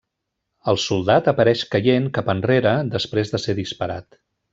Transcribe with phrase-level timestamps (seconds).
[0.71, 4.19] El soldat apareix caient cap enrere després de ser disparat.